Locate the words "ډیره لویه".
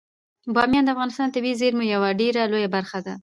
2.21-2.69